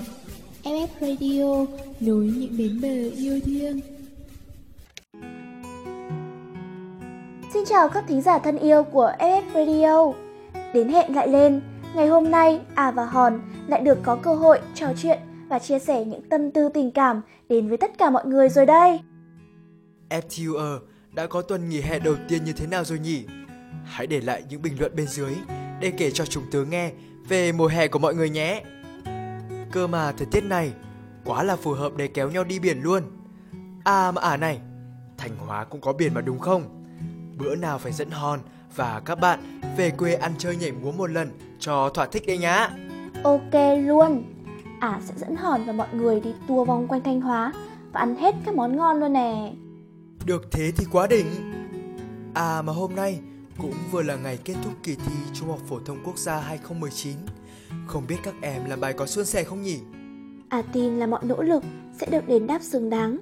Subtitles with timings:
[0.65, 1.67] FF Radio
[2.01, 3.81] nối những bến bờ yêu thương.
[7.55, 10.13] Xin chào các thính giả thân yêu của FF Radio.
[10.75, 11.61] Đến hẹn lại lên,
[11.95, 15.19] ngày hôm nay À và Hòn lại được có cơ hội trò chuyện
[15.49, 18.67] và chia sẻ những tâm tư tình cảm đến với tất cả mọi người rồi
[18.67, 19.01] đây.
[20.11, 20.79] FTUR
[21.13, 23.25] đã có tuần nghỉ hè đầu tiên như thế nào rồi nhỉ?
[23.85, 25.35] Hãy để lại những bình luận bên dưới
[25.81, 26.93] để kể cho chúng tớ nghe
[27.29, 28.63] về mùa hè của mọi người nhé.
[29.73, 30.73] Cơ mà thời tiết này
[31.25, 33.03] quá là phù hợp để kéo nhau đi biển luôn.
[33.85, 34.61] À mà à này,
[35.19, 36.85] Thanh Hóa cũng có biển mà đúng không?
[37.39, 38.41] Bữa nào phải dẫn Hòn
[38.77, 42.39] và các bạn về quê ăn chơi nhảy múa một lần cho thỏa thích đấy
[42.39, 42.71] nhá.
[43.29, 44.25] Ok luôn.
[44.81, 47.53] À sẽ dẫn Hòn và mọi người đi tour vòng quanh Thanh Hóa
[47.93, 49.53] và ăn hết các món ngon luôn nè.
[50.27, 51.27] Được thế thì quá đỉnh.
[52.35, 53.21] À mà hôm nay
[53.59, 57.17] cũng vừa là ngày kết thúc kỳ thi Trung học phổ thông quốc gia 2019.
[57.87, 59.79] Không biết các em làm bài có suôn sẻ không nhỉ?
[60.49, 61.63] À tin là mọi nỗ lực
[62.01, 63.19] sẽ được đền đáp xứng đáng.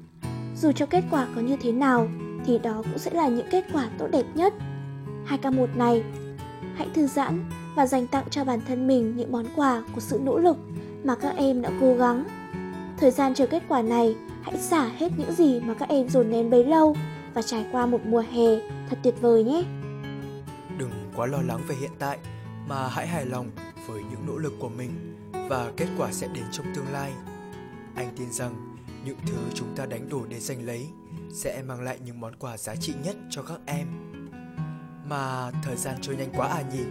[0.56, 2.08] Dù cho kết quả có như thế nào
[2.44, 4.54] thì đó cũng sẽ là những kết quả tốt đẹp nhất.
[5.28, 6.04] 2K1 này,
[6.76, 7.44] hãy thư giãn
[7.76, 10.56] và dành tặng cho bản thân mình những món quà của sự nỗ lực
[11.04, 12.24] mà các em đã cố gắng.
[12.98, 16.30] Thời gian chờ kết quả này, hãy xả hết những gì mà các em dồn
[16.30, 16.96] nén bấy lâu
[17.34, 18.56] và trải qua một mùa hè
[18.90, 19.64] thật tuyệt vời nhé.
[20.78, 22.18] Đừng quá lo lắng về hiện tại
[22.68, 23.50] mà hãy hài lòng
[23.86, 24.90] với những nỗ lực của mình
[25.48, 27.12] và kết quả sẽ đến trong tương lai.
[27.94, 30.86] Anh tin rằng những thứ chúng ta đánh đổi để giành lấy
[31.32, 33.86] sẽ mang lại những món quà giá trị nhất cho các em.
[35.08, 36.84] Mà thời gian trôi nhanh quá à nhỉ?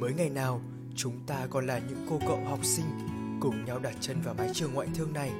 [0.00, 0.60] Mới ngày nào
[0.94, 2.84] chúng ta còn là những cô cậu học sinh
[3.40, 5.30] cùng nhau đặt chân vào mái trường ngoại thương này.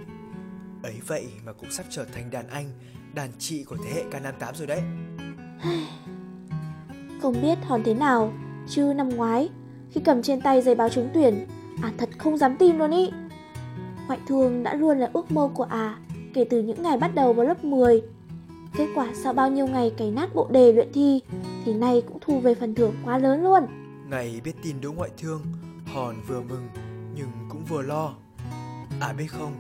[0.82, 2.70] Ấy vậy mà cũng sắp trở thành đàn anh,
[3.14, 4.80] đàn chị của thế hệ K58 rồi đấy.
[7.22, 8.32] Không biết hòn thế nào,
[8.68, 9.48] chứ năm ngoái
[9.90, 11.46] khi cầm trên tay giấy báo trúng tuyển,
[11.82, 13.10] à thật không dám tin luôn ý.
[14.06, 15.98] Ngoại thương đã luôn là ước mơ của à
[16.34, 18.02] kể từ những ngày bắt đầu vào lớp 10.
[18.76, 21.20] Kết quả sau bao nhiêu ngày cày nát bộ đề luyện thi
[21.64, 23.66] thì nay cũng thu về phần thưởng quá lớn luôn.
[24.10, 25.42] Ngày biết tin đỗ ngoại thương,
[25.86, 26.68] Hòn vừa mừng
[27.14, 28.14] nhưng cũng vừa lo.
[29.00, 29.52] À biết không,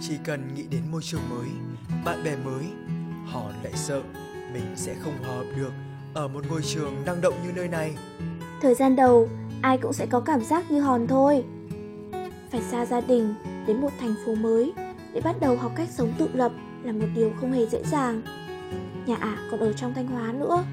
[0.00, 1.48] chỉ cần nghĩ đến môi trường mới,
[2.04, 2.64] bạn bè mới,
[3.26, 4.02] Hòn lại sợ
[4.52, 5.72] mình sẽ không hòa hợp được
[6.14, 7.94] ở một ngôi trường năng động như nơi này.
[8.62, 9.28] Thời gian đầu,
[9.62, 11.44] ai cũng sẽ có cảm giác như Hòn thôi.
[12.50, 13.34] Phải xa gia đình,
[13.66, 14.72] đến một thành phố mới
[15.12, 16.52] để bắt đầu học cách sống tự lập
[16.82, 18.22] là một điều không hề dễ dàng.
[19.06, 20.64] Nhà ả còn ở trong Thanh Hóa nữa.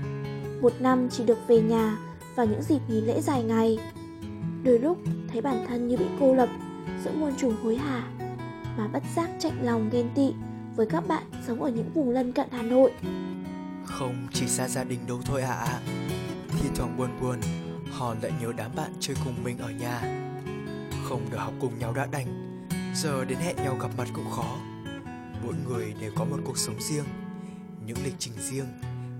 [0.61, 1.97] Một năm chỉ được về nhà
[2.35, 3.79] vào những dịp nghỉ lễ dài ngày.
[4.63, 4.97] Đôi lúc
[5.31, 6.49] thấy bản thân như bị cô lập
[7.03, 8.03] giữa muôn trùng hối hả
[8.77, 10.33] mà bất giác chạy lòng ghen tị
[10.75, 12.91] với các bạn sống ở những vùng lân cận Hà Nội.
[13.85, 15.79] Không chỉ xa gia đình đâu thôi à.
[16.49, 17.39] Thì thoảng buồn buồn,
[17.91, 20.01] họ lại nhớ đám bạn chơi cùng mình ở nhà.
[21.03, 22.27] Không được học cùng nhau đã đành,
[22.95, 24.55] giờ đến hẹn nhau gặp mặt cũng khó.
[25.43, 27.05] Mỗi người đều có một cuộc sống riêng,
[27.85, 28.67] những lịch trình riêng.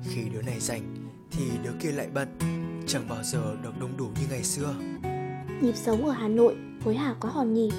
[0.04, 0.96] Khi đứa này rảnh
[1.32, 2.38] thì đứa kia lại bận,
[2.90, 4.76] chẳng bao giờ được đông đủ như ngày xưa.
[5.62, 7.72] Nhịp sống ở Hà Nội hối hả quá hòn nhỉ.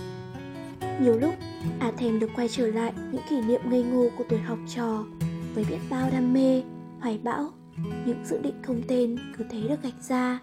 [1.00, 1.34] Nhiều lúc,
[1.78, 5.04] à thèm được quay trở lại những kỷ niệm ngây ngô của tuổi học trò
[5.54, 6.62] với biết bao đam mê,
[7.00, 7.50] hoài bão,
[8.06, 10.38] những dự định không tên cứ thế được gạch ra.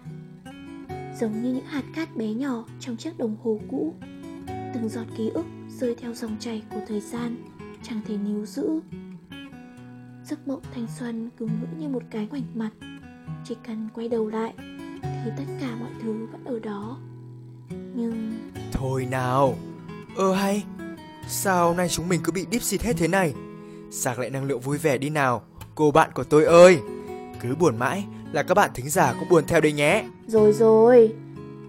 [1.20, 3.94] Giống như những hạt cát bé nhỏ trong chiếc đồng hồ cũ,
[4.46, 7.36] từng giọt ký ức rơi theo dòng chảy của thời gian,
[7.82, 8.80] chẳng thể níu giữ.
[10.24, 12.70] Giấc mộng thanh xuân cứ ngỡ như một cái ngoảnh mặt,
[13.44, 14.52] chỉ cần quay đầu lại
[15.02, 16.96] thì tất cả mọi thứ vẫn ở đó.
[17.94, 18.32] Nhưng
[18.72, 19.54] Thôi nào,
[20.16, 20.64] ơ hay,
[21.28, 23.34] sao nay chúng mình cứ bị deep xịt hết thế này?
[23.90, 25.42] Sạc lại năng lượng vui vẻ đi nào,
[25.74, 26.78] cô bạn của tôi ơi.
[27.42, 30.04] Cứ buồn mãi là các bạn thính giả cũng buồn theo đây nhé.
[30.26, 31.14] Rồi rồi,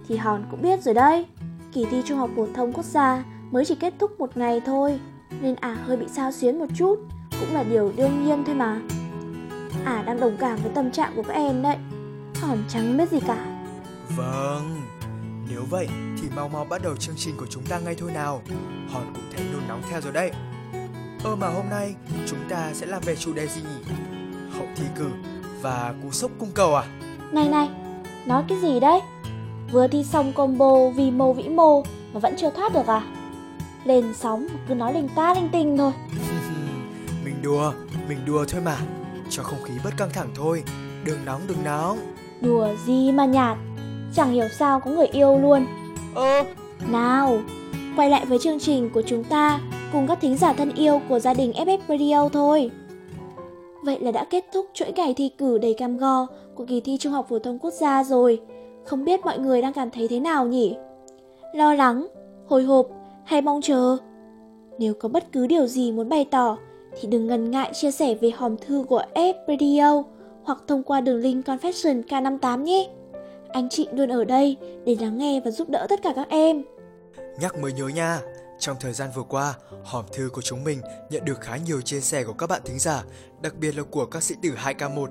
[0.07, 1.25] thì Hòn cũng biết rồi đấy.
[1.73, 4.99] Kỳ thi Trung học phổ thông quốc gia mới chỉ kết thúc một ngày thôi,
[5.41, 6.99] nên ả hơi bị sao xuyến một chút,
[7.39, 8.81] cũng là điều đương nhiên thôi mà.
[9.85, 11.77] Ả đang đồng cảm với tâm trạng của các em đấy.
[12.41, 13.45] Hòn chẳng biết gì cả.
[14.17, 14.81] Vâng,
[15.49, 15.87] nếu vậy
[16.21, 18.41] thì mau mau bắt đầu chương trình của chúng ta ngay thôi nào.
[18.89, 20.31] Hòn cũng thấy nôn nóng theo rồi đấy.
[21.23, 21.95] Ơ mà hôm nay
[22.27, 23.93] chúng ta sẽ làm về chủ đề gì nhỉ?
[24.57, 25.09] Hậu thi cử
[25.61, 26.83] và cú sốc cung cầu à?
[27.31, 27.69] Này này,
[28.25, 28.99] nói cái gì đấy?
[29.71, 31.83] Vừa thi xong combo vì mô vĩ mô
[32.13, 33.01] mà vẫn chưa thoát được à?
[33.83, 35.91] Lên sóng cứ nói linh ta linh tinh thôi.
[37.25, 37.73] mình đùa,
[38.07, 38.77] mình đùa thôi mà.
[39.29, 40.63] Cho không khí bớt căng thẳng thôi.
[41.05, 41.97] Đừng nóng, đừng nóng.
[42.41, 43.57] Đùa gì mà nhạt,
[44.15, 45.65] chẳng hiểu sao có người yêu luôn.
[46.15, 46.43] Ơ,
[46.91, 47.39] Nào,
[47.95, 49.59] quay lại với chương trình của chúng ta
[49.93, 52.71] cùng các thính giả thân yêu của gia đình FF Radio thôi.
[53.83, 56.97] Vậy là đã kết thúc chuỗi ngày thi cử đầy cam go của kỳ thi
[56.97, 58.41] Trung học phổ thông quốc gia rồi.
[58.85, 60.75] Không biết mọi người đang cảm thấy thế nào nhỉ?
[61.55, 62.07] Lo lắng,
[62.47, 62.87] hồi hộp
[63.25, 63.97] hay mong chờ?
[64.79, 66.57] Nếu có bất cứ điều gì muốn bày tỏ
[66.99, 70.03] thì đừng ngần ngại chia sẻ về hòm thư của F Radio
[70.43, 72.89] hoặc thông qua đường link Confession K58 nhé.
[73.49, 76.63] Anh chị luôn ở đây để lắng nghe và giúp đỡ tất cả các em.
[77.39, 78.19] Nhắc mới nhớ nha,
[78.59, 79.53] trong thời gian vừa qua,
[79.83, 82.79] hòm thư của chúng mình nhận được khá nhiều chia sẻ của các bạn thính
[82.79, 83.03] giả,
[83.41, 85.07] đặc biệt là của các sĩ tử 2K1.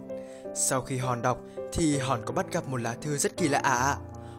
[0.54, 1.38] Sau khi Hòn đọc
[1.72, 3.74] thì Hòn có bắt gặp một lá thư rất kỳ lạ ả.
[3.74, 3.98] À.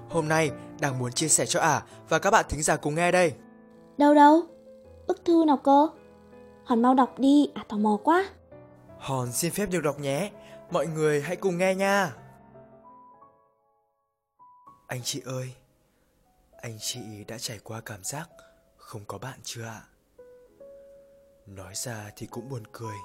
[0.10, 3.12] Hôm nay đang muốn chia sẻ cho ả và các bạn thính giả cùng nghe
[3.12, 3.34] đây.
[3.98, 4.42] Đâu đâu?
[5.08, 5.88] Bức thư nào cơ?
[6.70, 8.30] Hòn mau đọc đi, à tò mò quá.
[8.98, 10.32] Hòn xin phép được đọc nhé.
[10.72, 12.14] Mọi người hãy cùng nghe nha.
[14.88, 15.54] Anh chị ơi,
[16.62, 18.30] anh chị đã trải qua cảm giác
[18.78, 19.82] không có bạn chưa ạ?
[21.46, 22.98] Nói ra thì cũng buồn cười.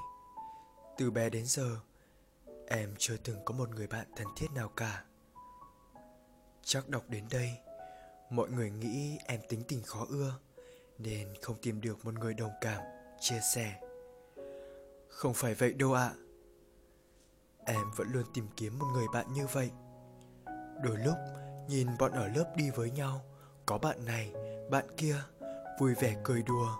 [0.96, 1.76] Từ bé đến giờ,
[2.66, 5.04] em chưa từng có một người bạn thân thiết nào cả.
[6.62, 7.50] Chắc đọc đến đây,
[8.30, 10.34] mọi người nghĩ em tính tình khó ưa
[10.98, 12.82] nên không tìm được một người đồng cảm,
[13.20, 13.80] chia sẻ.
[15.08, 16.10] Không phải vậy đâu ạ.
[17.66, 19.70] Em vẫn luôn tìm kiếm một người bạn như vậy.
[20.82, 21.16] Đôi lúc
[21.68, 23.20] nhìn bọn ở lớp đi với nhau,
[23.66, 24.32] có bạn này,
[24.70, 25.16] bạn kia,
[25.80, 26.76] vui vẻ cười đùa.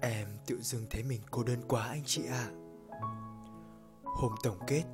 [0.00, 2.50] Em tự dưng thấy mình cô đơn quá anh chị ạ.
[2.90, 3.00] À.
[4.04, 4.84] Hôm tổng kết,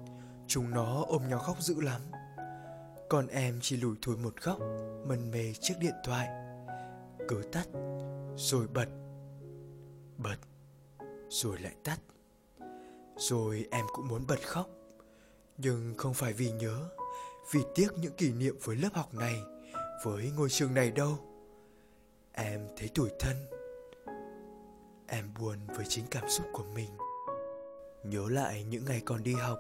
[0.47, 2.01] chúng nó ôm nhau khóc dữ lắm.
[3.09, 4.59] Còn em chỉ lủi thủi một góc,
[5.07, 6.29] mân mê chiếc điện thoại.
[7.29, 7.67] Cứ tắt,
[8.37, 8.87] rồi bật,
[10.19, 10.37] bật,
[11.29, 11.99] rồi lại tắt.
[13.17, 14.69] Rồi em cũng muốn bật khóc,
[15.59, 16.89] nhưng không phải vì nhớ,
[17.53, 19.43] vì tiếc những kỷ niệm với lớp học này,
[20.05, 21.19] với ngôi trường này đâu.
[22.33, 23.37] Em thấy tủi thân.
[25.07, 26.91] Em buồn với chính cảm xúc của mình.
[28.05, 29.59] Nhớ lại những ngày còn đi học,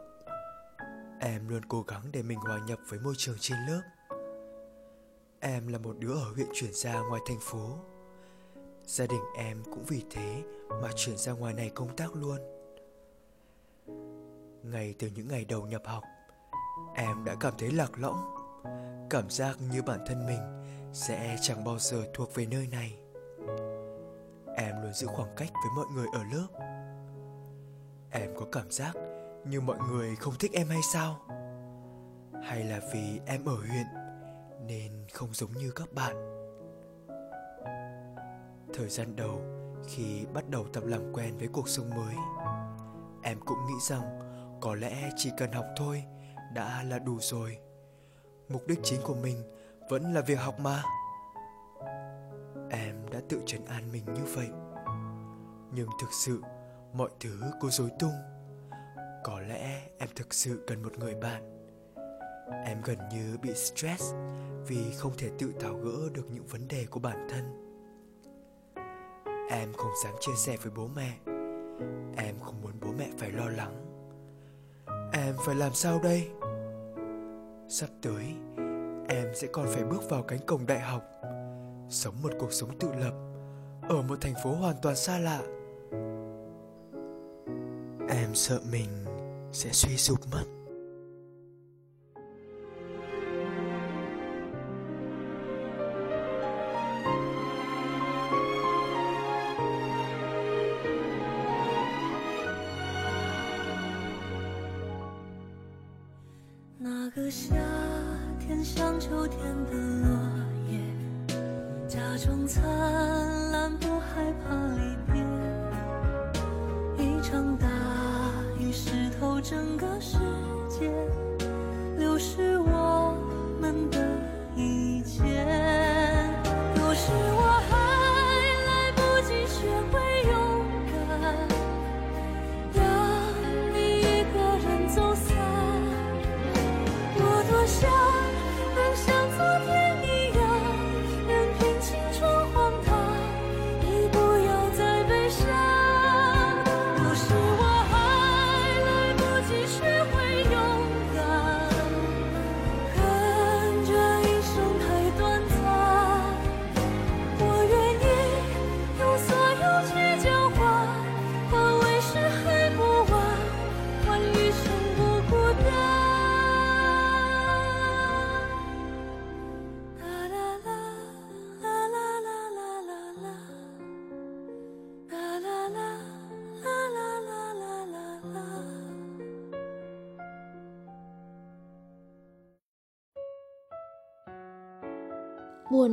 [1.20, 3.82] em luôn cố gắng để mình hòa nhập với môi trường trên lớp.
[5.40, 7.78] Em là một đứa ở huyện chuyển ra ngoài thành phố.
[8.86, 10.42] Gia đình em cũng vì thế
[10.82, 12.38] mà chuyển ra ngoài này công tác luôn.
[14.62, 16.04] Ngay từ những ngày đầu nhập học,
[16.94, 18.34] em đã cảm thấy lạc lõng,
[19.10, 20.40] cảm giác như bản thân mình
[20.92, 22.96] sẽ chẳng bao giờ thuộc về nơi này.
[24.56, 26.46] Em luôn giữ khoảng cách với mọi người ở lớp.
[28.10, 28.92] Em có cảm giác
[29.44, 31.20] như mọi người không thích em hay sao?
[32.42, 33.86] Hay là vì em ở huyện
[34.66, 36.33] nên không giống như các bạn?
[38.76, 39.40] Thời gian đầu
[39.86, 42.14] khi bắt đầu tập làm quen với cuộc sống mới,
[43.22, 44.20] em cũng nghĩ rằng
[44.60, 46.04] có lẽ chỉ cần học thôi
[46.54, 47.58] đã là đủ rồi.
[48.48, 49.42] Mục đích chính của mình
[49.90, 50.82] vẫn là việc học mà.
[52.70, 54.48] Em đã tự trấn an mình như vậy.
[55.72, 56.42] Nhưng thực sự
[56.92, 58.14] mọi thứ cô dối tung.
[59.24, 61.66] Có lẽ em thực sự cần một người bạn.
[62.64, 64.14] Em gần như bị stress
[64.66, 67.63] vì không thể tự tháo gỡ được những vấn đề của bản thân
[69.50, 71.18] em không dám chia sẻ với bố mẹ.
[72.16, 73.80] Em không muốn bố mẹ phải lo lắng.
[75.12, 76.30] Em phải làm sao đây?
[77.68, 78.24] Sắp tới,
[79.08, 81.02] em sẽ còn phải bước vào cánh cổng đại học.
[81.88, 83.14] Sống một cuộc sống tự lập,
[83.88, 85.42] ở một thành phố hoàn toàn xa lạ.
[88.08, 88.88] Em sợ mình
[89.52, 90.53] sẽ suy sụp mất.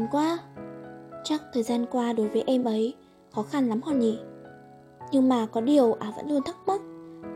[0.01, 0.39] Buồn quá.
[1.23, 2.95] Chắc thời gian qua đối với em ấy,
[3.35, 4.19] Khó khăn lắm hòn nhỉ?
[5.11, 6.81] Nhưng mà có điều à vẫn luôn thắc mắc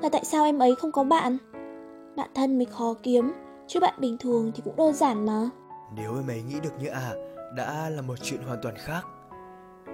[0.01, 1.37] Là tại sao em ấy không có bạn?
[2.15, 3.31] Bạn thân mới khó kiếm,
[3.67, 5.49] Chứ bạn bình thường thì cũng đơn giản mà.
[5.95, 7.13] Nếu em ấy nghĩ được như à
[7.55, 9.05] Đã là một chuyện hoàn toàn khác.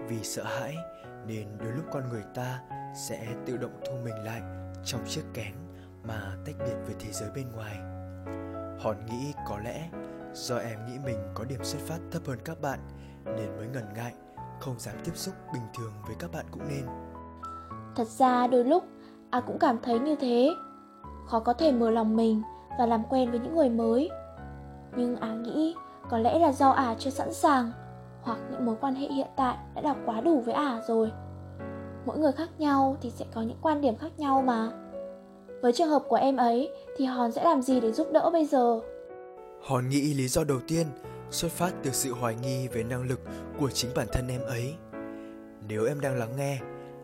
[0.07, 0.75] Vì sợ hãi
[1.27, 2.59] Nên đôi lúc con người ta
[2.95, 4.41] Sẽ tự động thu mình lại
[4.85, 5.53] Trong chiếc kén
[6.03, 7.75] Mà tách biệt với thế giới bên ngoài.
[8.79, 9.89] Hòn nghĩ có lẽ
[10.33, 12.79] Do em nghĩ mình có điểm xuất phát thấp hơn các bạn,
[13.25, 14.13] Nên mới ngần ngại,
[14.59, 16.85] Không dám tiếp xúc bình thường với các bạn cũng nên.
[17.95, 18.83] Thật ra đôi lúc
[19.29, 20.49] à cũng cảm thấy như thế.
[21.27, 22.41] Khó có thể mở lòng mình
[22.79, 24.09] và làm quen với những người mới.
[24.95, 25.75] Nhưng à nghĩ,
[26.09, 27.71] có lẽ là do à chưa sẵn sàng,
[28.21, 31.11] Hoặc những mối quan hệ hiện tại đã đọc quá đủ với à rồi.
[32.05, 34.71] Mỗi người khác nhau thì sẽ có những quan điểm khác nhau mà.
[35.61, 38.45] Với trường hợp của em ấy, thì Hòn sẽ làm gì để giúp đỡ bây
[38.45, 38.79] giờ?
[39.61, 40.87] Hòn nghĩ lý do đầu tiên
[41.31, 43.19] xuất phát từ sự hoài nghi về năng lực
[43.59, 44.75] của chính bản thân em ấy.
[45.67, 46.59] Nếu em đang lắng nghe,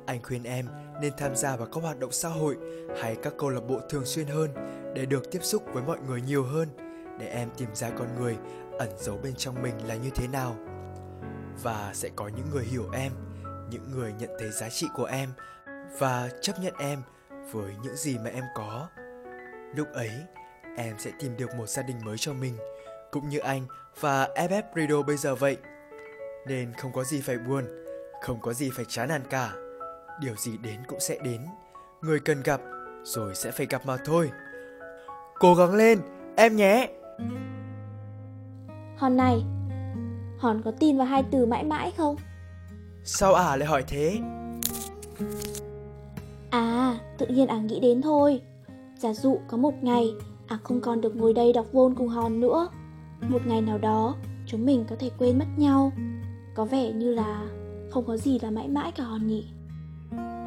[0.06, 0.66] anh khuyên em
[1.02, 2.58] nên tham gia vào các hoạt động xã hội
[3.02, 4.50] hay các câu lạc bộ thường xuyên hơn
[4.96, 6.70] để được tiếp xúc với mọi người nhiều hơn,
[7.20, 8.38] để em tìm ra con người
[8.80, 10.56] ẩn giấu bên trong mình là như thế nào.
[11.64, 13.12] Và sẽ có những người hiểu em,
[13.70, 15.30] những người nhận thấy giá trị của em
[16.00, 17.02] và chấp nhận em
[17.52, 18.88] với những gì mà em có.
[19.76, 20.12] Lúc ấy,
[20.77, 22.53] em sẽ tìm được một gia đình mới cho mình,
[23.12, 23.62] cũng như anh
[24.00, 25.57] và FF Radio bây giờ vậy.
[26.48, 27.65] Nên không có gì phải buồn,
[28.22, 29.51] không có gì phải chán nản cả.
[30.22, 31.41] Điều gì đến cũng sẽ đến,
[32.01, 32.62] người cần gặp
[33.03, 34.31] rồi sẽ phải gặp mà thôi.
[35.39, 36.00] Cố gắng lên,
[36.36, 36.89] em nhé.
[38.98, 39.43] Hòn này,
[40.38, 42.15] Hòn có tin vào hai từ mãi mãi không?
[43.03, 44.19] Sao ả à lại hỏi thế?
[46.50, 48.41] À, tự nhiên ả nghĩ đến thôi.
[48.98, 50.13] Giả dụ có một ngày
[50.48, 52.70] à không còn được ngồi đây đọc vôn cùng hòn nữa.
[53.22, 55.92] Một ngày nào đó, chúng mình có thể quên mất nhau.
[56.56, 57.48] Có vẻ như là
[57.92, 59.48] không có gì là mãi mãi cả hòn nhỉ.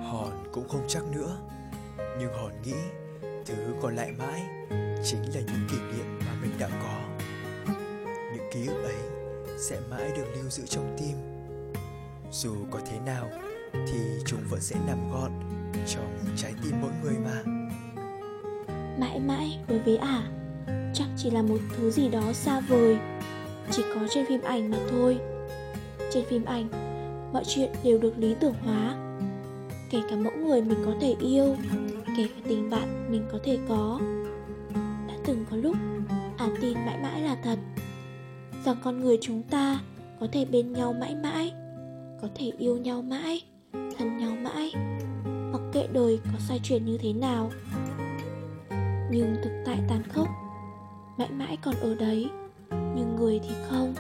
[0.05, 1.37] Hòn cũng không chắc nữa.
[2.19, 2.75] Nhưng hòn nghĩ
[3.47, 4.43] thứ còn lại mãi
[5.05, 7.27] chính là những kỷ niệm mà mình đã có.
[8.35, 9.29] Những ký ức ấy
[9.59, 11.17] sẽ mãi được lưu giữ trong tim.
[12.33, 13.31] Dù có thế nào
[13.73, 15.33] thì chúng vẫn sẽ nằm gọn
[15.87, 17.60] trong trái tim mỗi người mà
[19.01, 20.23] mãi mãi đối với ả
[20.95, 22.99] chắc chỉ là một thứ gì đó xa vời.
[23.71, 25.19] Chỉ có trên phim ảnh mà thôi.
[26.13, 26.69] Trên phim ảnh,
[27.33, 28.97] mọi chuyện đều được lý tưởng hóa.
[29.91, 31.57] Kể cả mẫu người mình có thể yêu,
[32.17, 34.01] kể cả tình bạn mình có thể có.
[35.09, 35.77] Đã từng có lúc
[36.37, 37.59] ả tin mãi mãi là thật.
[38.65, 39.81] Rằng con người chúng ta
[40.21, 41.53] có thể bên nhau mãi mãi,
[42.23, 43.43] có thể yêu nhau mãi,
[43.73, 44.73] thân nhau mãi,
[45.53, 47.51] mặc kệ đời có xoay chuyển như thế nào
[49.11, 50.29] nhưng thực tại tàn khốc.
[51.17, 52.31] Mãi mãi còn ở đấy,
[52.71, 53.95] nhưng người thì không.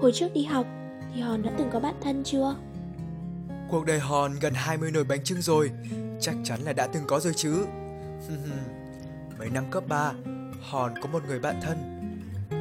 [0.00, 0.66] Hồi trước đi học
[1.14, 2.54] thì hòn đã từng có bạn thân chưa?
[3.70, 5.70] Cuộc đời hòn gần 20 nồi bánh trưng rồi,
[6.20, 7.64] chắc chắn là đã từng có rồi chứ.
[9.38, 10.12] Mấy năm cấp 3
[10.62, 11.76] hòn có một người bạn thân.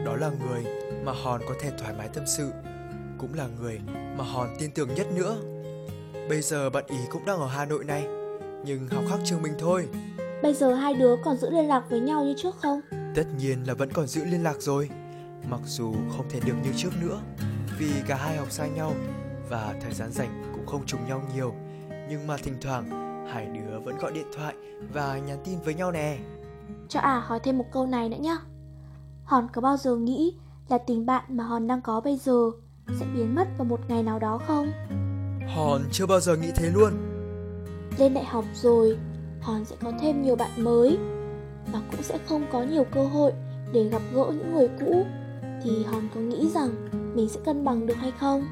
[0.05, 0.63] Đó là người
[1.03, 2.51] mà hòn có thể thoải mái tâm sự,
[3.17, 3.79] cũng là người
[4.17, 5.37] mà hòn tin tưởng nhất nữa.
[6.29, 8.03] Bây giờ bạn ý cũng đang ở hà nội này,
[8.65, 9.87] nhưng học khác trường mình thôi.
[10.43, 12.81] Bây giờ hai đứa còn giữ liên lạc với nhau như trước không?
[13.15, 14.89] Tất nhiên là vẫn còn giữ liên lạc rồi.
[15.49, 17.19] Mặc dù không thể được như trước nữa
[17.77, 18.93] Vì cả hai học xa nhau
[19.49, 21.53] Và thời gian rảnh cũng không trùng nhau nhiều.
[22.09, 22.89] Nhưng mà thỉnh thoảng
[23.31, 24.55] Hai đứa vẫn gọi điện thoại
[24.93, 26.17] Và nhắn tin với nhau nè.
[26.89, 28.37] Cho à hỏi thêm một câu này nữa nhá.
[29.23, 30.35] Hòn có bao giờ nghĩ
[30.69, 32.51] Là tình bạn mà Hòn đang có bây giờ
[32.99, 34.71] Sẽ biến mất vào một ngày nào đó không?
[35.55, 36.91] Hòn chưa bao giờ nghĩ thế luôn.
[37.97, 38.97] Lên đại học rồi
[39.41, 40.97] Hòn sẽ có thêm nhiều bạn mới
[41.71, 43.31] và cũng sẽ không có nhiều cơ hội
[43.73, 45.05] để gặp gỡ những người cũ
[45.63, 46.69] thì Hòn có nghĩ rằng
[47.15, 48.45] mình sẽ cân bằng được hay không?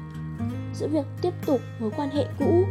[0.74, 2.64] Giữa việc tiếp tục mối quan hệ cũ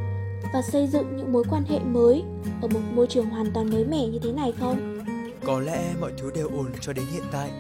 [0.54, 2.24] và xây dựng những mối quan hệ mới
[2.62, 5.04] ở một môi trường hoàn toàn mới mẻ như thế này không?
[5.46, 7.52] Có lẽ mọi thứ đều ổn cho đến hiện tại.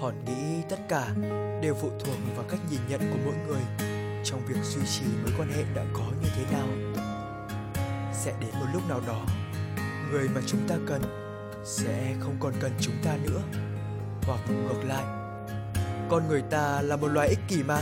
[0.00, 1.14] Hòn nghĩ tất cả
[1.62, 3.62] đều phụ thuộc vào cách nhìn nhận của mỗi người
[4.24, 6.66] trong việc duy trì mối quan hệ đã có như thế nào.
[8.12, 9.20] Sẽ đến một lúc nào đó
[10.12, 11.02] người mà chúng ta cần
[11.64, 13.40] sẽ không còn cần chúng ta nữa.
[14.26, 15.04] Hoặc ngược lại
[16.10, 17.78] con người ta là một loài ích kỷ mà.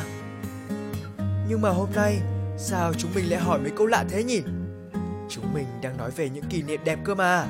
[1.48, 2.20] Nhưng mà hôm nay
[2.56, 4.42] sao chúng mình lại hỏi mấy câu lạ thế nhỉ?
[5.28, 7.46] Chúng mình đang nói về những kỷ niệm đẹp cơ mà.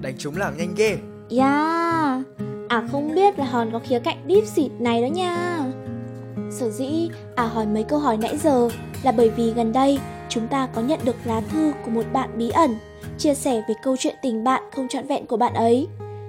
[0.00, 1.00] Đánh chúng lảng nhanh ghê Yeah,
[1.30, 2.22] dạ.
[2.68, 5.58] à không biết là hòn có khía cạnh deep xịt này đó nha.
[6.50, 8.68] Sở dĩ à hỏi mấy câu hỏi nãy giờ
[9.02, 9.98] là bởi vì gần đây
[10.34, 12.74] chúng ta có nhận được lá thư của một bạn bí ẩn
[13.18, 15.88] chia sẻ về câu chuyện tình bạn không trọn vẹn của bạn ấy.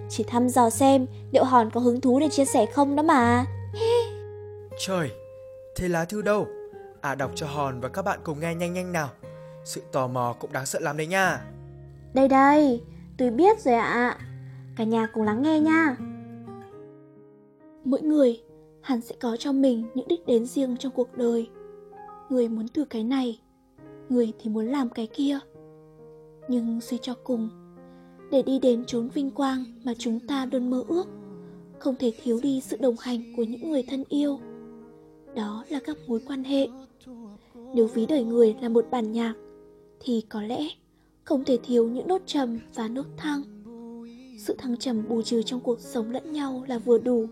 [0.10, 3.46] Chỉ thăm dò xem liệu Hòn có hứng thú để chia sẻ không đó mà.
[4.80, 5.12] Trời,
[5.76, 6.48] Thế lá thư đâu?
[7.02, 9.10] À đọc cho Hòn và các bạn cùng nghe nhanh nhanh nào.
[9.66, 11.42] Sự tò mò cũng đáng sợ lắm đấy nha.
[12.14, 12.82] Đây đây,
[13.18, 13.88] tôi biết rồi ạ.
[13.88, 14.18] À.
[14.78, 15.96] Cả nhà cùng lắng nghe nha.
[17.84, 18.42] Mỗi người
[18.82, 21.50] hẳn sẽ có cho mình những đích đến riêng trong cuộc đời.
[22.30, 23.40] Người muốn thử cái này,
[24.10, 25.40] người thì muốn làm cái kia.
[26.48, 27.50] Nhưng suy cho cùng,
[28.32, 31.08] để đi đến chốn vinh quang mà chúng ta luôn mơ ước,
[31.80, 34.40] không thể thiếu đi sự đồng hành của những người thân yêu.
[35.36, 36.68] Đó là các mối quan hệ.
[37.76, 39.34] Nếu ví đời người là một bản nhạc,
[40.00, 40.68] thì có lẽ
[41.24, 43.44] không thể thiếu những nốt trầm và nốt thăng.
[44.40, 47.26] Sự thăng trầm bù trừ trong cuộc sống lẫn nhau là vừa đủ.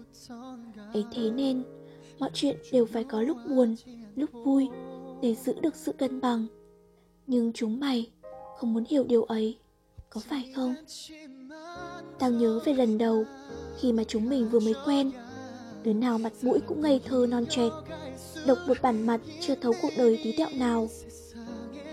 [0.93, 1.63] Ấy thế nên,
[2.19, 3.75] mọi chuyện đều phải có lúc buồn,
[4.15, 4.67] lúc vui
[5.21, 6.47] để giữ được sự cân bằng.
[7.31, 8.11] Nhưng chúng mày
[8.57, 9.57] không muốn hiểu điều ấy,
[10.09, 10.75] có phải không?
[12.19, 13.25] Tao nhớ về lần đầu
[13.79, 15.11] khi mà chúng mình vừa mới quen.
[15.83, 17.69] Đứa nào mặt mũi cũng ngây thơ non trẻ
[18.47, 20.87] độc một bản mặt chưa thấu cuộc đời tí tẹo nào.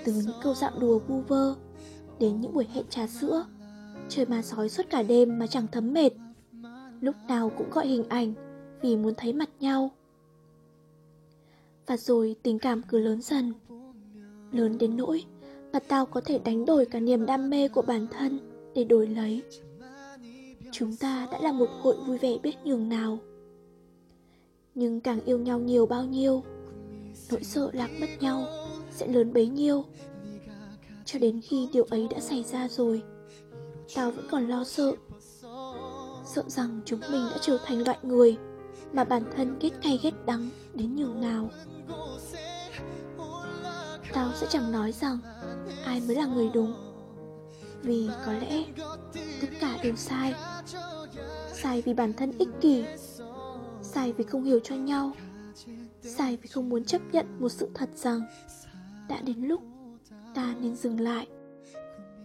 [0.04, 1.54] Từ những câu dạo đùa vu vơ
[2.18, 3.46] đến những buổi hẹn trà sữa,
[4.08, 6.12] trời mà sói suốt cả đêm mà chẳng thấm mệt.
[7.00, 8.34] Lúc nào cũng gọi hình ảnh
[8.82, 9.90] vì muốn thấy mặt nhau.
[11.86, 13.52] Và rồi tình cảm cứ lớn dần,
[14.52, 15.24] lớn đến nỗi
[15.72, 18.38] mà tao có thể đánh đổi cả niềm đam mê của bản thân
[18.74, 19.42] để đổi lấy.
[20.72, 23.18] Chúng ta đã là một hội vui vẻ biết nhường nào.
[24.74, 26.42] Nhưng càng yêu nhau nhiều bao nhiêu,
[27.30, 28.44] nỗi sợ lạc mất nhau
[28.90, 29.84] sẽ lớn bấy nhiêu.
[31.04, 33.02] Cho đến khi điều ấy đã xảy ra rồi,
[33.94, 34.92] tao vẫn còn lo sợ.
[36.24, 38.36] Sợ rằng chúng mình đã trở thành loại người
[38.92, 41.50] mà bản thân ghét cay ghét đắng đến nhường nào.
[44.12, 45.18] Tao sẽ chẳng nói rằng
[45.84, 46.74] ai mới là người đúng.
[47.82, 48.64] Vì có lẽ
[49.40, 50.34] tất cả đều sai.
[51.52, 52.84] Sai vì bản thân ích kỷ.
[53.82, 55.12] Sai vì không hiểu cho nhau.
[56.02, 58.20] Sai vì không muốn chấp nhận một sự thật rằng
[59.08, 59.62] Đã đến lúc
[60.34, 61.26] ta nên dừng lại,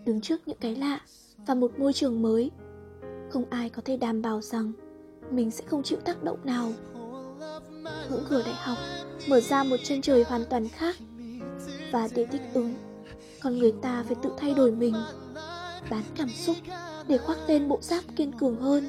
[0.05, 0.99] Đứng trước những cái lạ
[1.47, 2.51] và một môi trường mới.
[3.29, 4.71] Không ai có thể đảm bảo rằng
[5.31, 6.73] Mình sẽ không chịu tác động nào.
[8.09, 8.77] Ngưỡng cửa đại học
[9.29, 10.95] mở ra một chân trời hoàn toàn khác
[11.93, 12.73] và để thích ứng.
[13.41, 14.93] Con người ta phải tự thay đổi mình,
[15.89, 16.57] bán cảm xúc
[17.07, 18.87] để khoác lên bộ giáp kiên cường hơn.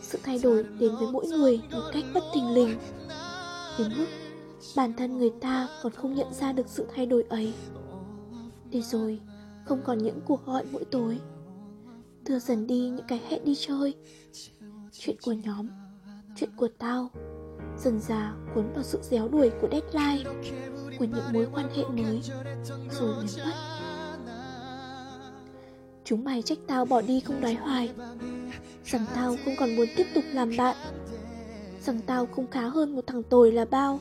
[0.00, 2.78] Sự thay đổi đến với mỗi người một cách bất thình lình.
[3.78, 4.06] Đến mức
[4.76, 7.54] bản thân người ta còn không nhận ra được sự thay đổi ấy.
[8.70, 9.20] Để rồi,
[9.64, 11.18] không còn những cuộc gọi mỗi tối.
[12.24, 13.94] Thừa dần đi những cái hẹn đi chơi.
[14.92, 15.68] Chuyện của nhóm,
[16.36, 17.10] chuyện của tao.
[17.78, 20.30] Dần già cuốn vào sự déo đuổi của deadline
[20.98, 22.22] của những mối quan hệ mới
[22.90, 23.52] rồi biến mất.
[26.04, 27.90] Chúng mày trách tao bỏ đi không đoái hoài.
[28.84, 30.76] Rằng tao không còn muốn tiếp tục làm bạn.
[31.84, 34.00] Rằng tao không khá hơn một thằng tồi là bao.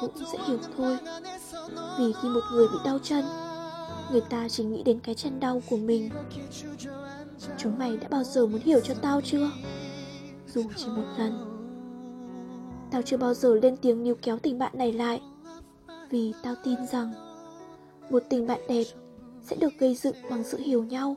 [0.00, 0.98] Cũng sẽ hiểu thôi.
[1.98, 3.24] Vì khi một người bị đau chân,
[4.10, 6.10] người ta chỉ nghĩ đến cái chân đau của mình.
[7.58, 9.50] Chúng mày đã bao giờ muốn hiểu cho tao chưa?
[10.54, 11.50] Dù chỉ một lần.
[12.90, 15.20] Tao chưa bao giờ lên tiếng níu kéo tình bạn này lại.
[16.10, 17.12] Vì tao tin rằng
[18.10, 18.84] Một tình bạn đẹp
[19.42, 21.16] Sẽ được gây dựng bằng sự hiểu nhau.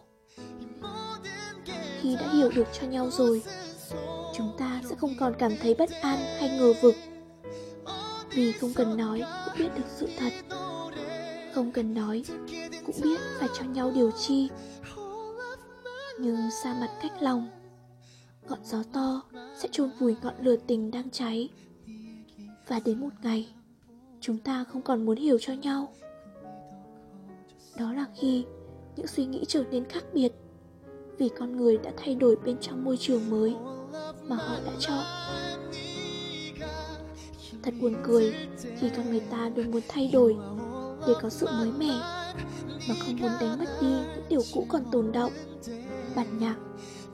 [2.02, 3.43] Khi đã hiểu được cho nhau rồi,
[4.34, 6.95] Chúng ta sẽ không còn cảm thấy bất an hay ngờ vực.
[8.30, 10.34] Vì không cần nói cũng biết được sự thật.
[11.54, 12.23] Không cần nói
[12.86, 14.50] cũng biết phải cho nhau điều chi.
[16.19, 17.50] Nhưng xa mặt cách lòng,
[18.50, 19.21] Ngọn gió to
[19.58, 21.50] sẽ chôn vùi ngọn lửa tình đang cháy.
[22.67, 23.47] Và đến một ngày
[24.28, 25.94] chúng ta không còn muốn hiểu cho nhau.
[27.78, 28.46] Đó là khi
[28.96, 30.32] những suy nghĩ trở nên khác biệt
[31.18, 33.56] vì con người đã thay đổi bên trong môi trường mới
[34.24, 35.04] mà họ đã chọn.
[37.63, 38.34] Thật buồn cười
[38.80, 40.38] khi con người ta luôn muốn thay đổi
[41.08, 42.00] để có sự mới mẻ
[42.90, 45.32] mà không muốn đánh mất đi những điều cũ còn tồn động
[46.16, 46.56] bản nhạc,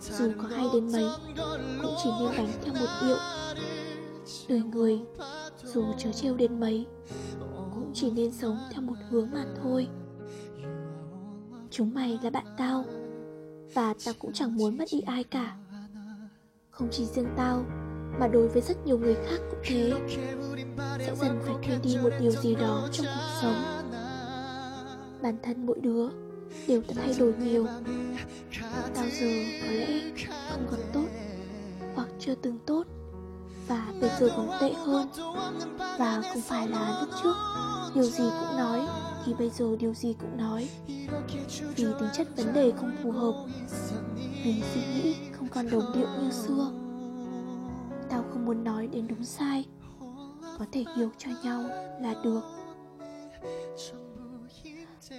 [0.02, 1.06] dù có hay đến mấy,
[1.82, 3.17] cũng chỉ nên đánh theo một điệu.
[4.47, 4.99] Đời người
[5.73, 6.86] dù chớ trêu đến mấy,
[7.73, 9.88] cũng chỉ nên sống theo một hướng mà thôi.
[11.71, 12.86] Chúng mày là bạn tao,
[13.73, 15.57] và tao cũng chẳng muốn mất đi ai cả.
[16.69, 17.65] Không chỉ riêng tao,
[18.19, 19.93] mà đối với rất nhiều người khác cũng thế.
[20.99, 23.89] Sẽ dần phải quên đi một điều gì đó trong cuộc sống.
[25.21, 26.09] Bản thân mỗi đứa
[26.67, 27.65] đều đã thay đổi nhiều.
[28.95, 29.31] Tao giờ
[29.62, 30.01] có lẽ
[30.49, 31.05] không còn tốt
[31.95, 32.83] hoặc chưa từng tốt
[33.67, 35.08] và bây giờ còn tệ hơn.
[35.78, 37.36] Và không phải là lúc trước,
[37.95, 38.88] điều gì cũng nói,
[39.26, 40.69] thì bây giờ điều gì cũng nói.
[41.76, 43.34] Vì tính chất vấn đề không phù hợp
[44.43, 46.71] vì suy nghĩ không còn đồng điệu như xưa.
[48.10, 49.65] Tao không muốn nói đến đúng sai,
[50.60, 51.63] có thể hiểu cho nhau
[52.02, 52.41] là được.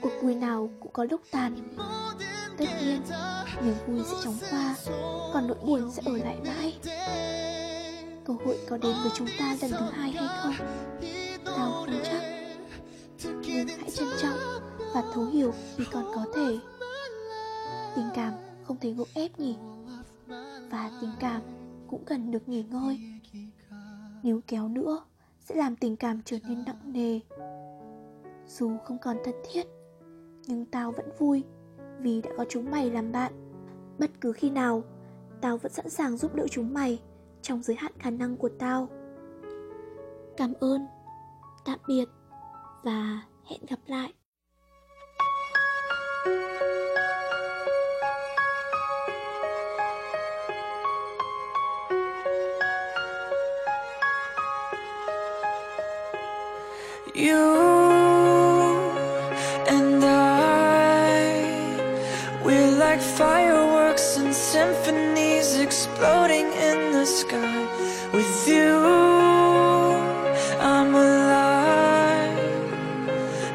[0.02, 1.56] Cuộc vui nào cũng có lúc tàn.
[2.58, 3.02] Tất nhiên,
[3.64, 4.74] niềm vui sẽ chóng qua,
[5.34, 6.78] còn nỗi buồn sẽ ở lại mãi
[8.24, 10.66] cơ hội có đến với chúng ta lần thứ hai hay không?
[11.44, 12.22] Tao không chắc.
[13.24, 14.38] Nhưng hãy trân trọng
[14.94, 16.58] và thấu hiểu vì còn có thể.
[17.96, 18.32] Tình cảm
[18.64, 19.56] không thể gượng ép nhỉ?
[20.70, 21.42] Và tình cảm
[21.86, 23.00] cũng cần được nghỉ ngơi.
[24.22, 25.04] Nếu kéo nữa,
[25.40, 27.20] sẽ làm tình cảm trở nên nặng nề.
[28.48, 29.66] Dù không còn thân thiết,
[30.46, 31.44] nhưng tao vẫn vui
[32.00, 33.32] vì đã có chúng mày làm bạn.
[33.98, 34.82] Bất cứ khi nào,
[35.40, 36.98] tao vẫn sẵn sàng giúp đỡ chúng mày
[37.44, 38.88] trong giới hạn khả năng của tao.
[40.36, 40.86] Cảm ơn
[41.64, 42.04] tạm biệt
[42.82, 44.12] và hẹn gặp lại.
[57.16, 57.44] You
[59.66, 60.16] and I,
[62.44, 66.63] we're like fireworks and symphonies exploding in
[67.06, 67.66] sky.
[68.12, 68.76] With you,
[70.60, 72.38] I'm alive.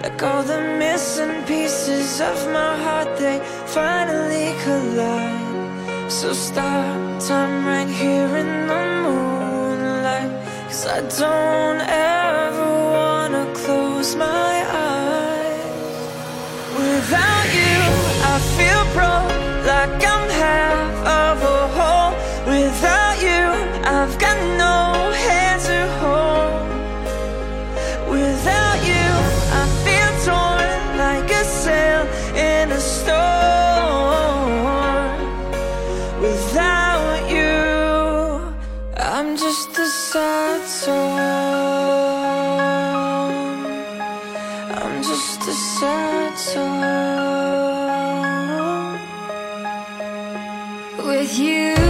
[0.04, 6.12] Like all the missing pieces of my heart, they finally collide.
[6.12, 10.32] So stop time right here in the moonlight.
[10.68, 14.49] Cause I don't ever wanna close my
[45.20, 46.80] just a sad song.
[51.06, 51.89] With you,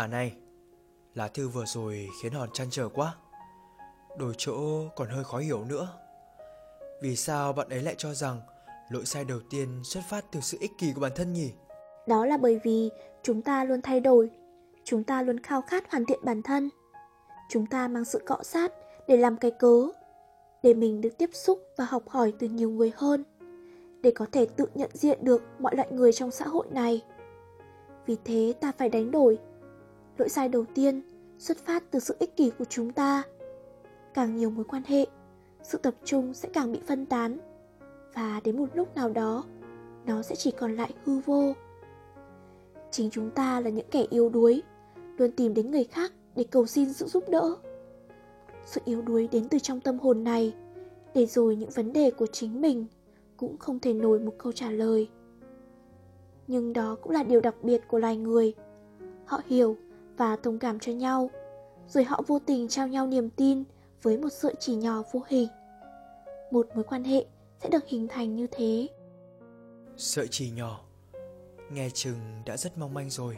[0.00, 0.36] À này,
[1.14, 3.14] lá thư vừa rồi khiến Hòn chăn trở quá.
[4.18, 5.88] Đổi chỗ còn hơi khó hiểu nữa.
[7.02, 8.40] Vì sao bạn ấy lại cho rằng
[8.90, 11.52] lỗi sai đầu tiên xuất phát từ sự ích kỷ của bản thân nhỉ?
[12.06, 12.90] đó là bởi vì
[13.22, 14.30] chúng ta luôn thay đổi
[14.84, 16.70] chúng ta luôn khao khát hoàn thiện bản thân
[17.48, 18.72] chúng ta mang sự cọ sát
[19.08, 19.88] để làm cái cớ
[20.62, 23.24] để mình được tiếp xúc và học hỏi từ nhiều người hơn
[24.02, 27.02] để có thể tự nhận diện được mọi loại người trong xã hội này
[28.06, 29.38] vì thế ta phải đánh đổi
[30.20, 31.02] lỗi sai đầu tiên,
[31.38, 33.22] xuất phát từ sự ích kỷ của chúng ta.
[34.14, 35.06] Càng nhiều mối quan hệ,
[35.62, 37.38] sự tập trung sẽ càng bị phân tán,
[38.14, 39.44] và đến một lúc nào đó,
[40.06, 41.52] nó sẽ chỉ còn lại hư vô.
[42.90, 44.62] Chính chúng ta là những kẻ yếu đuối,
[45.16, 47.56] luôn tìm đến người khác để cầu xin sự giúp đỡ.
[48.66, 50.54] Sự yếu đuối đến từ trong tâm hồn này,
[51.14, 52.86] để rồi những vấn đề của chính mình
[53.36, 55.08] cũng không thể nổi một câu trả lời.
[56.46, 58.54] Nhưng đó cũng là điều đặc biệt của loài người.
[59.24, 59.76] Họ hiểu
[60.20, 61.30] và thông cảm cho nhau
[61.88, 63.64] rồi họ vô tình trao nhau niềm tin
[64.02, 65.48] với một sợi chỉ nhỏ vô hình
[66.50, 67.24] một mối quan hệ
[67.62, 68.88] sẽ được hình thành như thế
[69.96, 70.80] Sợi chỉ nhỏ
[71.72, 73.36] Nghe chừng đã rất mong manh rồi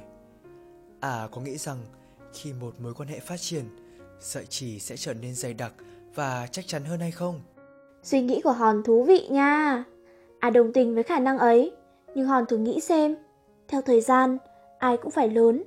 [1.01, 1.79] À có nghĩ rằng
[2.33, 3.65] khi một mối quan hệ phát triển
[4.21, 5.73] Sợi chỉ sẽ trở nên dày đặc
[6.15, 7.41] và chắc chắn hơn hay không?
[8.03, 9.85] Suy nghĩ của Hòn thú vị nha.
[10.39, 11.73] À đồng tình với khả năng ấy,
[12.15, 13.17] nhưng Hòn thử nghĩ xem.
[13.69, 14.39] Theo thời gian,
[14.79, 15.63] ai cũng phải lớn.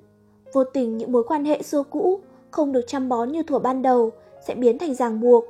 [0.56, 2.20] Vô tình những mối quan hệ xưa cũ
[2.52, 4.12] không được chăm bón như thuở ban đầu
[4.48, 5.46] sẽ biến thành ràng buộc.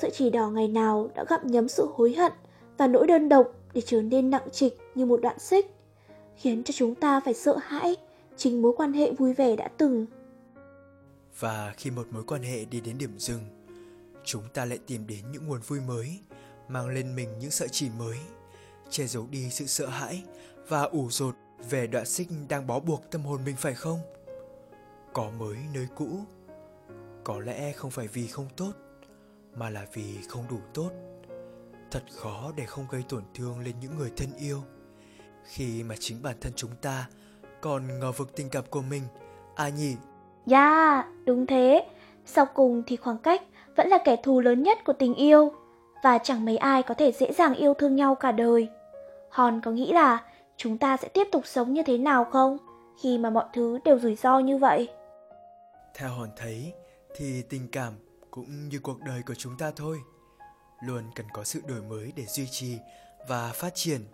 [0.00, 2.32] Sợi chỉ đỏ ngày nào đã gặm nhấm sự hối hận
[2.78, 5.74] và nỗi đơn độc để trở nên nặng trịch như một đoạn xích,
[6.36, 7.96] khiến cho chúng ta phải sợ hãi
[8.36, 10.06] chính mối quan hệ vui vẻ đã từng.
[11.38, 13.40] Và khi một mối quan hệ đi đến điểm dừng,
[14.24, 16.18] chúng ta lại tìm đến những nguồn vui mới,
[16.68, 18.16] mang lên mình những sợi chỉ mới,
[18.90, 20.22] che giấu đi sự sợ hãi
[20.68, 21.34] và ủ rột
[21.70, 23.98] về đoạn xích đang bó buộc tâm hồn mình phải không?
[25.12, 26.06] Có mới nơi cũ,
[27.24, 28.72] có lẽ không phải vì không tốt,
[29.54, 30.90] mà là vì không đủ tốt.
[31.90, 34.62] Thật khó để không gây tổn thương lên những người thân yêu,
[35.44, 37.08] khi mà chính bản thân chúng ta
[37.60, 39.02] còn ngờ vực tình cảm của mình,
[39.54, 39.96] à nhỉ?
[40.46, 41.86] Dạ, yeah, đúng thế.
[42.26, 43.42] Sau cùng thì khoảng cách
[43.76, 45.52] vẫn là kẻ thù lớn nhất của tình yêu
[46.02, 48.68] và chẳng mấy ai có thể dễ dàng yêu thương nhau cả đời.
[49.30, 50.24] Hòn có nghĩ là
[50.56, 52.58] chúng ta sẽ tiếp tục sống như thế nào không
[53.02, 54.88] khi mà mọi thứ đều rủi ro như vậy?
[55.94, 56.72] Theo Hòn thấy
[57.16, 57.94] thì tình cảm
[58.30, 60.00] cũng như cuộc đời của chúng ta thôi,
[60.82, 62.78] luôn cần có sự đổi mới để duy trì
[63.28, 64.04] và phát triển.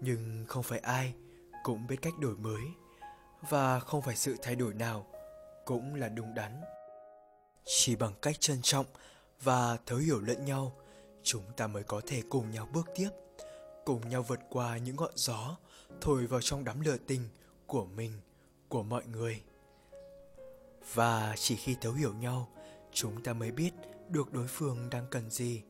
[0.00, 1.14] Nhưng không phải ai
[1.62, 2.62] cũng biết cách đổi mới.
[3.50, 5.06] Và không phải sự thay đổi nào
[5.64, 6.60] cũng là đúng đắn.
[7.64, 8.86] Chỉ bằng cách trân trọng
[9.42, 10.72] và thấu hiểu lẫn nhau
[11.22, 13.10] chúng ta mới có thể cùng nhau bước tiếp
[13.84, 15.56] cùng nhau vượt qua những ngọn gió
[16.00, 17.28] thổi vào trong đám lửa tình
[17.66, 18.12] của mình
[18.68, 19.42] của mọi người
[20.94, 22.48] và chỉ khi thấu hiểu nhau
[22.92, 23.70] chúng ta mới biết
[24.08, 25.62] được đối phương đang cần gì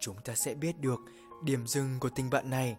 [0.00, 0.98] chúng ta sẽ biết được
[1.42, 2.76] điểm dừng của tình bạn này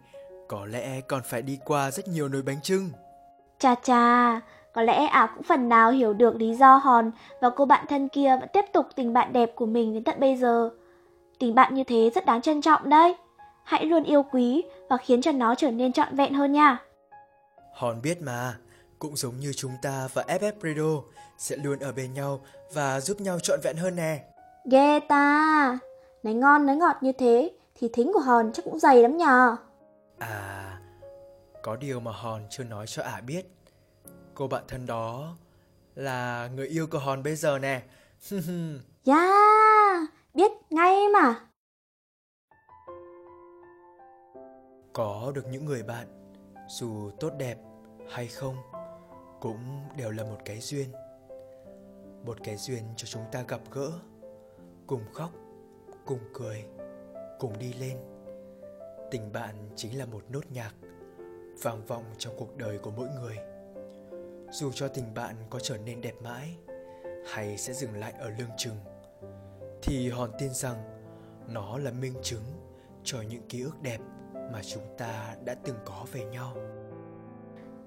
[0.48, 2.90] có lẽ còn phải đi qua rất nhiều nồi bánh trưng
[3.60, 4.40] Cha cha,
[4.74, 7.12] có lẽ ả cũng phần nào hiểu được lý do Hòn
[7.42, 10.20] và cô bạn thân kia vẫn tiếp tục tình bạn đẹp của mình đến tận
[10.20, 10.70] bây giờ.
[11.40, 13.16] Tình bạn như thế rất đáng trân trọng đấy.
[13.64, 16.78] Hãy luôn yêu quý và khiến cho nó trở nên trọn vẹn hơn nha.
[17.74, 18.56] Hòn biết mà,
[19.00, 21.02] cũng giống như chúng ta và FF Radio
[21.38, 24.24] sẽ luôn ở bên nhau và giúp nhau trọn vẹn hơn nè.
[24.72, 25.80] Ghê ta,
[26.24, 29.56] nói ngon nói ngọt như thế thì thính của Hòn chắc cũng dày lắm nhờ.
[30.20, 30.80] À,
[31.64, 33.46] có điều mà Hòn chưa nói cho ả biết.
[34.34, 35.36] Cô bạn thân đó
[35.96, 37.82] là người yêu của Hòn bây giờ nè.
[39.06, 41.36] yeah, biết ngay mà.
[44.94, 46.34] Có được những người bạn,
[46.68, 47.58] dù tốt đẹp
[48.10, 48.56] hay không,
[49.42, 49.60] cũng
[49.98, 50.90] đều là một cái duyên.
[52.26, 53.92] Một cái duyên cho chúng ta gặp gỡ,
[54.88, 55.32] cùng khóc,
[56.06, 56.66] cùng cười,
[57.40, 57.98] cùng đi lên.
[59.12, 60.74] Tình bạn chính là một nốt nhạc
[61.62, 63.38] vang vọng trong cuộc đời của mỗi người
[64.52, 66.56] dù cho tình bạn có trở nên đẹp mãi
[67.32, 68.76] hay sẽ dừng lại ở lương chừng
[69.82, 70.76] thì hòn tin rằng
[71.48, 72.44] nó là minh chứng
[73.04, 74.00] cho những ký ức đẹp
[74.34, 76.56] mà chúng ta đã từng có về nhau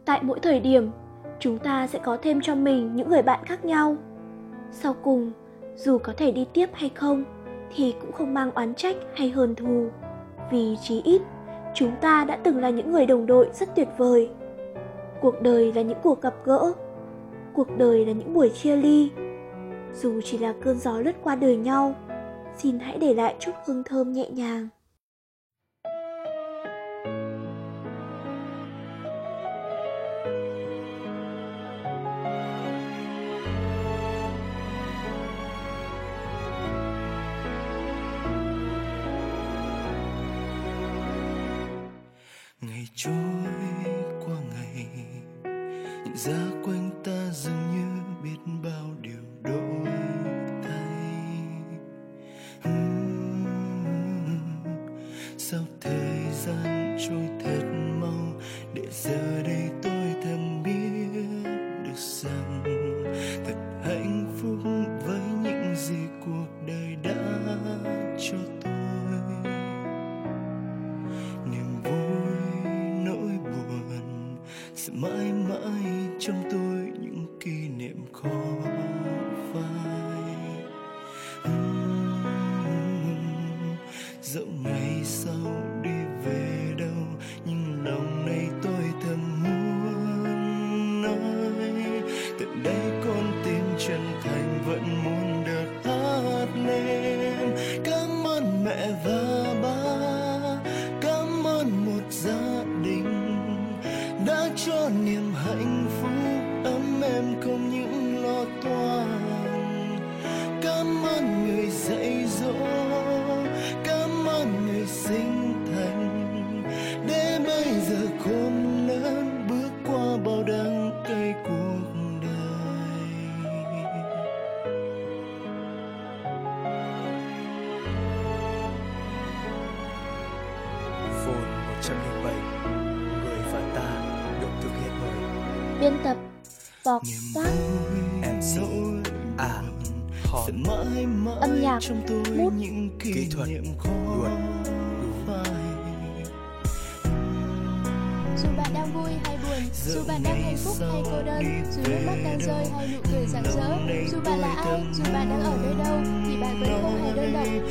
[0.04, 0.90] tại mỗi thời điểm
[1.42, 3.96] chúng ta sẽ có thêm cho mình những người bạn khác nhau.
[4.70, 5.32] Sau cùng,
[5.76, 7.24] dù có thể đi tiếp hay không,
[7.74, 9.88] thì cũng không mang oán trách hay hờn thù.
[10.50, 11.22] Vì chí ít,
[11.74, 14.30] chúng ta đã từng là những người đồng đội rất tuyệt vời.
[15.20, 16.72] Cuộc đời là những cuộc gặp gỡ,
[17.54, 19.10] cuộc đời là những buổi chia ly.
[19.94, 21.94] Dù chỉ là cơn gió lướt qua đời nhau,
[22.56, 24.68] xin hãy để lại chút hương thơm nhẹ nhàng.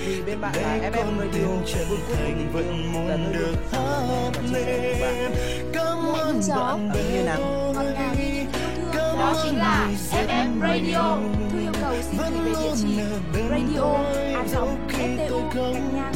[0.06, 5.32] vì bên bạn là em em người yêu cuối cùng vẫn muốn được hát lên.
[5.74, 7.62] Cảm ơn bạn ở như nào?
[9.22, 11.18] đó chính là FM Radio.
[11.52, 13.00] Thư yêu cầu xin gửi về địa chỉ.
[13.50, 13.96] radio
[14.36, 16.14] a ftu gạch ngang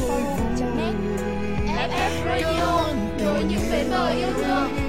[1.66, 2.84] net FM Radio.
[3.26, 4.85] nối những bến bờ yêu thương.